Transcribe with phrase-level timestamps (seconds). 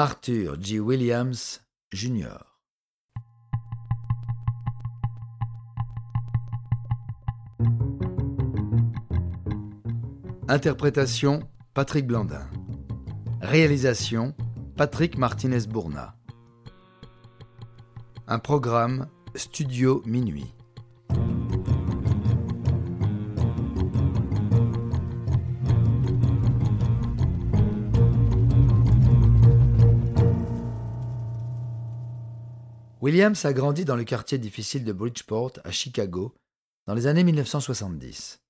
[0.00, 0.78] Arthur G.
[0.78, 1.60] Williams,
[1.92, 2.38] Jr.
[10.46, 11.40] Interprétation
[11.74, 12.48] Patrick Blandin.
[13.40, 14.36] Réalisation
[14.76, 16.14] Patrick Martinez-Bourna.
[18.28, 20.54] Un programme Studio Minuit.
[33.08, 36.34] Williams a grandi dans le quartier difficile de Bridgeport, à Chicago,
[36.86, 38.42] dans les années 1970.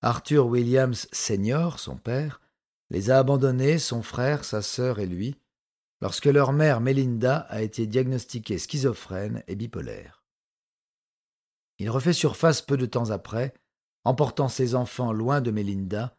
[0.00, 2.40] Arthur Williams Senior, son père,
[2.88, 5.36] les a abandonnés, son frère, sa sœur et lui,
[6.00, 10.24] lorsque leur mère Melinda a été diagnostiquée schizophrène et bipolaire.
[11.78, 13.52] Il refait surface peu de temps après,
[14.04, 16.16] emportant ses enfants loin de Melinda,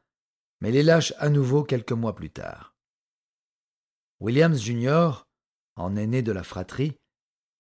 [0.61, 2.75] mais les lâche à nouveau quelques mois plus tard.
[4.19, 5.25] Williams Jr.,
[5.77, 6.98] en aîné de la fratrie,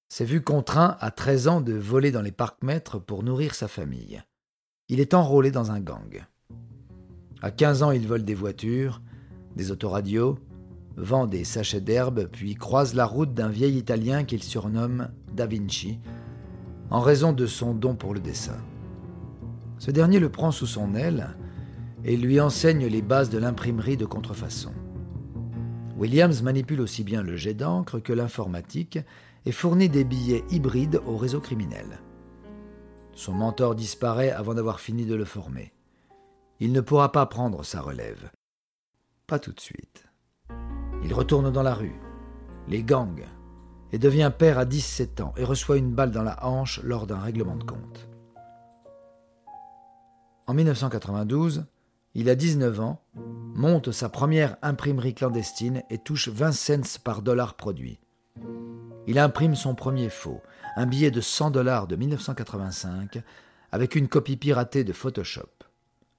[0.09, 4.21] s'est vu contraint à treize ans de voler dans les parcs-mètres pour nourrir sa famille.
[4.89, 6.25] Il est enrôlé dans un gang.
[7.43, 9.01] À 15 ans, il vole des voitures,
[9.55, 10.39] des autoradios,
[10.97, 15.99] vend des sachets d'herbe, puis croise la route d'un vieil Italien qu'il surnomme Da Vinci,
[16.89, 18.57] en raison de son don pour le dessin.
[19.77, 21.35] Ce dernier le prend sous son aile
[22.03, 24.73] et lui enseigne les bases de l'imprimerie de contrefaçon.
[25.97, 28.99] Williams manipule aussi bien le jet d'encre que l'informatique
[29.45, 31.99] et fournit des billets hybrides au réseau criminel.
[33.13, 35.73] Son mentor disparaît avant d'avoir fini de le former.
[36.59, 38.31] Il ne pourra pas prendre sa relève.
[39.27, 40.05] Pas tout de suite.
[41.03, 41.99] Il retourne dans la rue,
[42.67, 43.25] les gangs,
[43.91, 47.19] et devient père à 17 ans et reçoit une balle dans la hanche lors d'un
[47.19, 48.07] règlement de compte.
[50.47, 51.65] En 1992,
[52.15, 57.55] il a 19 ans, monte sa première imprimerie clandestine et touche 20 cents par dollar
[57.55, 57.99] produit.
[59.09, 60.39] Il imprime son premier faux,
[60.75, 63.23] un billet de 100 dollars de 1985
[63.71, 65.49] avec une copie piratée de Photoshop,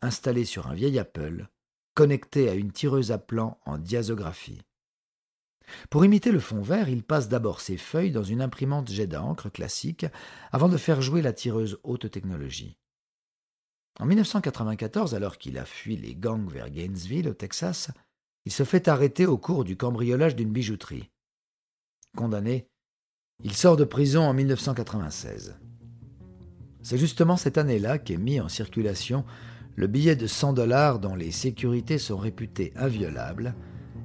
[0.02, 1.46] installée sur un vieil Apple,
[1.94, 4.60] connecté à une tireuse à plan en diasographie.
[5.88, 9.50] Pour imiter le fond vert, il passe d'abord ses feuilles dans une imprimante jet d'encre
[9.50, 10.06] classique
[10.50, 12.76] avant de faire jouer la tireuse haute technologie.
[14.00, 17.92] En 1994, alors qu'il a fui les gangs vers Gainesville, au Texas,
[18.46, 21.08] il se fait arrêter au cours du cambriolage d'une bijouterie.
[22.16, 22.66] Condamné,
[23.44, 25.56] il sort de prison en 1996.
[26.82, 29.24] C'est justement cette année-là qu'est mis en circulation
[29.76, 33.54] le billet de 100 dollars dont les sécurités sont réputées inviolables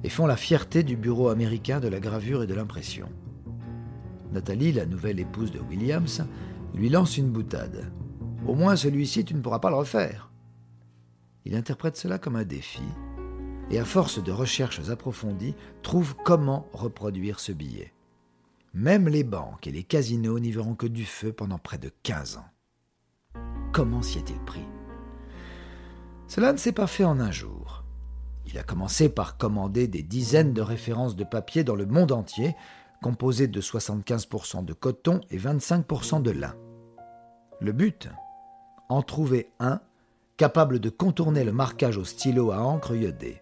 [0.04, 3.08] et font la fierté du Bureau américain de la gravure et de l'impression.
[4.32, 6.24] Nathalie, la nouvelle épouse de Williams,
[6.74, 7.90] lui lance une boutade.
[8.46, 10.30] Au moins celui-ci, tu ne pourras pas le refaire.
[11.44, 12.82] Il interprète cela comme un défi
[13.70, 17.92] et à force de recherches approfondies, trouve comment reproduire ce billet.
[18.76, 22.36] Même les banques et les casinos n'y verront que du feu pendant près de 15
[22.36, 23.40] ans.
[23.72, 24.66] Comment s'y est-il pris?
[26.28, 27.84] Cela ne s'est pas fait en un jour.
[28.44, 32.54] Il a commencé par commander des dizaines de références de papier dans le monde entier,
[33.00, 36.54] composées de 75% de coton et 25% de lin.
[37.62, 38.10] Le but?
[38.90, 39.80] En trouver un
[40.36, 43.40] capable de contourner le marquage au stylo à encre iodée.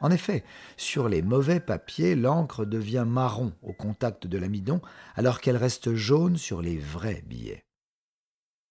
[0.00, 0.44] En effet,
[0.76, 4.80] sur les mauvais papiers, l'encre devient marron au contact de l'amidon,
[5.16, 7.64] alors qu'elle reste jaune sur les vrais billets.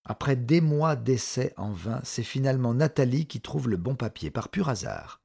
[0.06, 4.48] Après des mois d'essais en vain, c'est finalement Nathalie qui trouve le bon papier, par
[4.48, 5.20] pur hasard.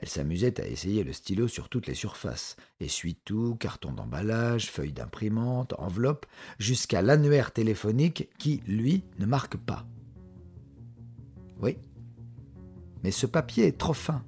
[0.00, 5.74] Elle s'amusait à essayer le stylo sur toutes les surfaces, essuie-tout, carton d'emballage, feuille d'imprimante,
[5.78, 6.26] enveloppe,
[6.58, 9.86] jusqu'à l'annuaire téléphonique qui, lui, ne marque pas.
[11.60, 11.78] Oui,
[13.02, 14.24] mais ce papier est trop fin.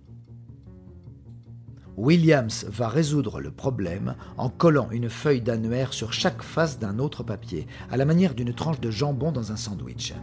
[1.97, 7.23] Williams va résoudre le problème en collant une feuille d'annuaire sur chaque face d'un autre
[7.23, 10.15] papier, à la manière d'une tranche de jambon dans un sandwich.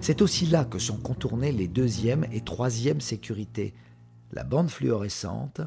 [0.00, 3.74] C'est aussi là que sont contournées les deuxième et troisième sécurités,
[4.32, 5.60] la bande fluorescente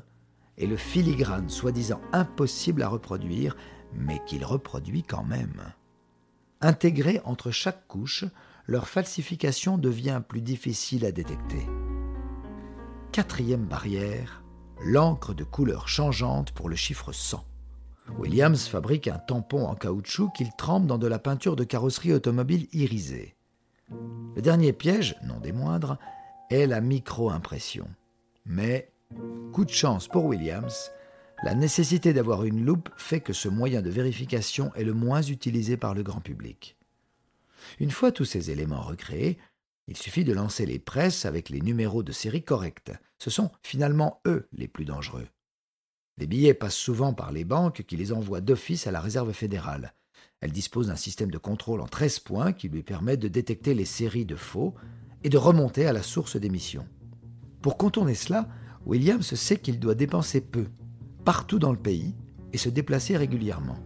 [0.57, 3.55] et le filigrane soi-disant impossible à reproduire,
[3.93, 5.61] mais qu'il reproduit quand même.
[6.61, 8.25] Intégrés entre chaque couche,
[8.65, 11.65] leur falsification devient plus difficile à détecter.
[13.11, 14.43] Quatrième barrière,
[14.83, 17.43] l'encre de couleur changeante pour le chiffre 100.
[18.17, 22.67] Williams fabrique un tampon en caoutchouc qu'il trempe dans de la peinture de carrosserie automobile
[22.71, 23.35] irisée.
[24.35, 25.97] Le dernier piège, non des moindres,
[26.49, 27.87] est la micro-impression.
[28.45, 28.91] Mais,
[29.51, 30.91] coup de chance pour Williams,
[31.43, 35.77] la nécessité d'avoir une loupe fait que ce moyen de vérification est le moins utilisé
[35.77, 36.77] par le grand public.
[37.79, 39.37] Une fois tous ces éléments recréés,
[39.87, 42.91] il suffit de lancer les presses avec les numéros de série corrects.
[43.19, 45.27] Ce sont finalement eux les plus dangereux.
[46.17, 49.93] Les billets passent souvent par les banques qui les envoient d'office à la Réserve fédérale.
[50.41, 53.85] Elle dispose d'un système de contrôle en 13 points qui lui permet de détecter les
[53.85, 54.75] séries de faux
[55.23, 56.85] et de remonter à la source d'émission.
[57.61, 58.47] Pour contourner cela,
[58.85, 60.67] Williams sait qu'il doit dépenser peu,
[61.25, 62.15] partout dans le pays,
[62.53, 63.77] et se déplacer régulièrement.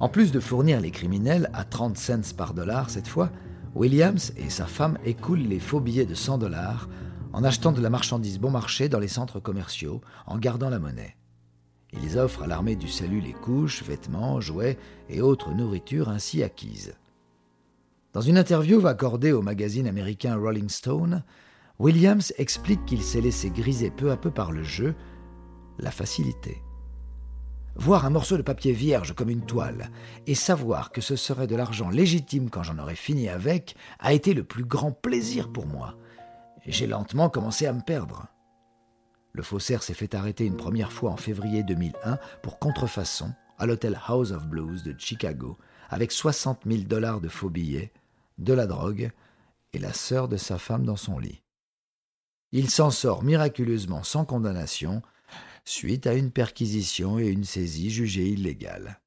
[0.00, 3.30] En plus de fournir les criminels à 30 cents par dollar cette fois,
[3.74, 6.88] Williams et sa femme écoulent les faux billets de 100 dollars
[7.32, 11.16] en achetant de la marchandise bon marché dans les centres commerciaux, en gardant la monnaie.
[11.92, 14.78] Ils offrent à l'armée du salut les couches, vêtements, jouets
[15.08, 16.94] et autres nourritures ainsi acquises.
[18.12, 21.24] Dans une interview accordée au magazine américain Rolling Stone,
[21.78, 24.94] Williams explique qu'il s'est laissé griser peu à peu par le jeu,
[25.78, 26.62] la facilité.
[27.74, 29.90] Voir un morceau de papier vierge comme une toile
[30.26, 34.34] et savoir que ce serait de l'argent légitime quand j'en aurais fini avec a été
[34.34, 35.96] le plus grand plaisir pour moi.
[36.66, 38.26] J'ai lentement commencé à me perdre.
[39.32, 43.98] Le faussaire s'est fait arrêter une première fois en février 2001 pour contrefaçon à l'hôtel
[44.06, 45.56] House of Blues de Chicago
[45.88, 47.92] avec 60 000 dollars de faux billets,
[48.38, 49.10] de la drogue
[49.72, 51.42] et la sœur de sa femme dans son lit.
[52.52, 55.00] Il s'en sort miraculeusement sans condamnation
[55.64, 59.00] suite à une perquisition et une saisie jugée illégale.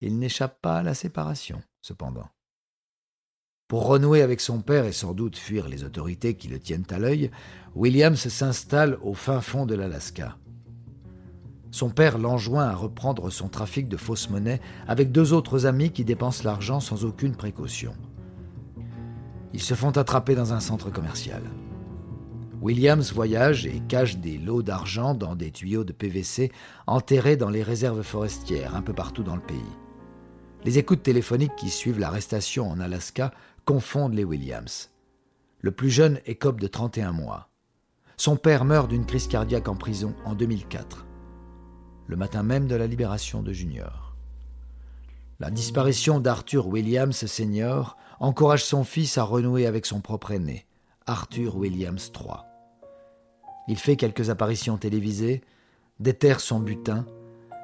[0.00, 2.28] Il n'échappe pas à la séparation, cependant.
[3.68, 6.98] Pour renouer avec son père et sans doute fuir les autorités qui le tiennent à
[6.98, 7.30] l'œil,
[7.74, 10.36] Williams s'installe au fin fond de l'Alaska.
[11.72, 16.04] Son père l'enjoint à reprendre son trafic de fausses monnaies avec deux autres amis qui
[16.04, 17.94] dépensent l'argent sans aucune précaution.
[19.52, 21.42] Ils se font attraper dans un centre commercial.
[22.66, 26.50] Williams voyage et cache des lots d'argent dans des tuyaux de PVC
[26.88, 29.76] enterrés dans les réserves forestières un peu partout dans le pays.
[30.64, 33.32] Les écoutes téléphoniques qui suivent l'arrestation en Alaska
[33.66, 34.90] confondent les Williams.
[35.60, 37.50] Le plus jeune écope de 31 mois.
[38.16, 41.06] Son père meurt d'une crise cardiaque en prison en 2004,
[42.08, 44.16] le matin même de la libération de Junior.
[45.38, 47.96] La disparition d'Arthur Williams Sr.
[48.18, 50.66] encourage son fils à renouer avec son propre aîné,
[51.06, 52.55] Arthur Williams III.
[53.68, 55.42] Il fait quelques apparitions télévisées,
[55.98, 57.04] déterre son butin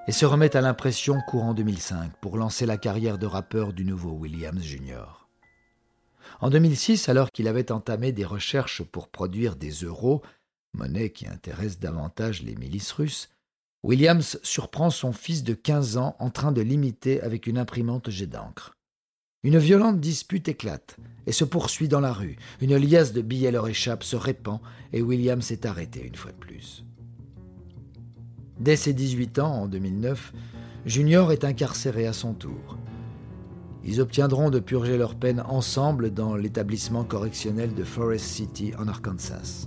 [0.09, 4.11] et se remet à l'impression courant 2005 pour lancer la carrière de rappeur du nouveau
[4.11, 5.29] Williams Jr.
[6.41, 10.23] En 2006, alors qu'il avait entamé des recherches pour produire des euros,
[10.73, 13.29] monnaie qui intéresse davantage les milices russes,
[13.85, 18.27] Williams surprend son fils de 15 ans en train de l'imiter avec une imprimante jet
[18.27, 18.77] d'encre.
[19.45, 20.97] Une violente dispute éclate
[21.27, 22.37] et se poursuit dans la rue.
[22.61, 24.61] Une liasse de billets leur échappe, se répand
[24.93, 26.85] et Williams est arrêté une fois de plus.
[28.61, 30.33] Dès ses 18 ans, en 2009,
[30.87, 32.79] Junior est incarcéré à son tour.
[33.83, 39.67] Ils obtiendront de purger leur peine ensemble dans l'établissement correctionnel de Forest City en Arkansas.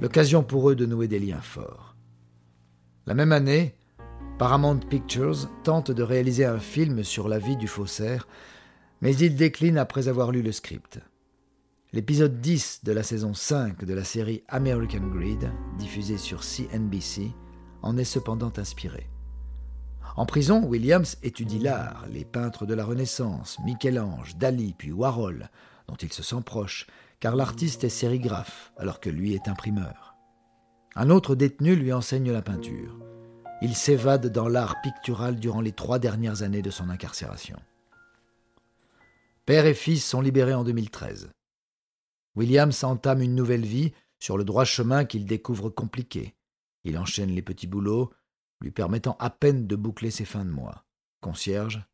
[0.00, 1.94] L'occasion pour eux de nouer des liens forts.
[3.06, 3.74] La même année,
[4.38, 8.26] Paramount Pictures tente de réaliser un film sur la vie du faussaire,
[9.04, 10.98] mais il décline après avoir lu le script.
[11.92, 17.30] L'épisode 10 de la saison 5 de la série American Greed, diffusée sur CNBC,
[17.82, 19.10] en est cependant inspiré.
[20.16, 25.50] En prison, Williams étudie l'art, les peintres de la Renaissance, Michel-Ange, Dali, puis Warhol,
[25.86, 26.86] dont il se sent proche,
[27.20, 30.16] car l'artiste est sérigraphe, alors que lui est imprimeur.
[30.96, 32.98] Un autre détenu lui enseigne la peinture.
[33.60, 37.58] Il s'évade dans l'art pictural durant les trois dernières années de son incarcération.
[39.46, 41.30] Père et fils sont libérés en 2013.
[42.34, 46.34] Williams entame une nouvelle vie sur le droit chemin qu'il découvre compliqué.
[46.84, 48.10] Il enchaîne les petits boulots,
[48.62, 50.86] lui permettant à peine de boucler ses fins de mois.
[51.20, 51.84] Concierge,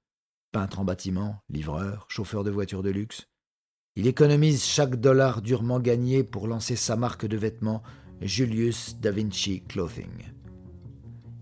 [0.53, 3.27] peintre en bâtiment, livreur, chauffeur de voiture de luxe.
[3.97, 7.83] Il économise chaque dollar durement gagné pour lancer sa marque de vêtements
[8.21, 10.33] Julius Da Vinci Clothing.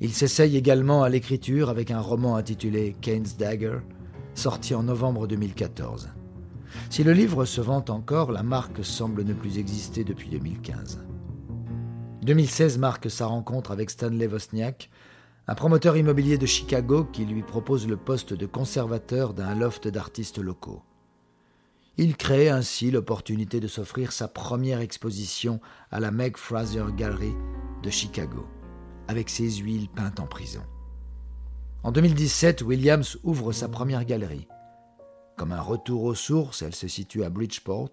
[0.00, 3.80] Il s'essaye également à l'écriture avec un roman intitulé Kane's Dagger,
[4.38, 6.10] sorti en novembre 2014.
[6.90, 11.00] Si le livre se vend encore, la marque semble ne plus exister depuis 2015.
[12.22, 14.90] 2016 marque sa rencontre avec Stanley Wozniak,
[15.48, 20.38] un promoteur immobilier de Chicago qui lui propose le poste de conservateur d'un loft d'artistes
[20.38, 20.82] locaux.
[21.96, 27.34] Il crée ainsi l'opportunité de s'offrir sa première exposition à la Meg Fraser Gallery
[27.82, 28.46] de Chicago,
[29.08, 30.62] avec ses huiles peintes en prison.
[31.84, 34.48] En 2017, Williams ouvre sa première galerie.
[35.36, 37.92] Comme un retour aux sources, elle se situe à Bridgeport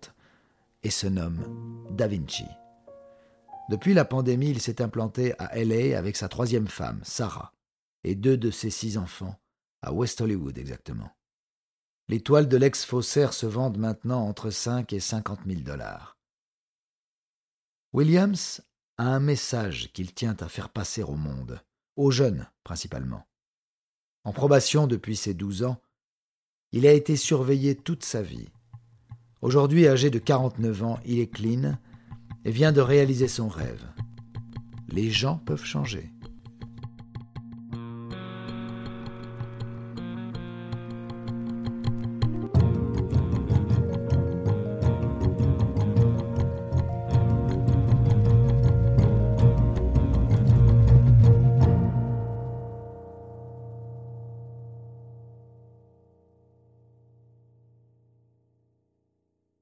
[0.81, 2.47] et se nomme Da Vinci.
[3.69, 7.53] Depuis la pandémie, il s'est implanté à LA avec sa troisième femme, Sarah,
[8.03, 9.39] et deux de ses six enfants,
[9.83, 11.11] à West Hollywood exactement.
[12.07, 16.17] Les toiles de l'ex-faussaire se vendent maintenant entre 5 et 50 000 dollars.
[17.93, 18.61] Williams
[18.97, 21.61] a un message qu'il tient à faire passer au monde,
[21.95, 23.25] aux jeunes principalement.
[24.25, 25.79] En probation depuis ses douze ans,
[26.71, 28.49] il a été surveillé toute sa vie.
[29.41, 31.77] Aujourd'hui âgé de 49 ans, il est clean
[32.43, 33.85] et vient de réaliser son rêve.
[34.89, 36.11] Les gens peuvent changer.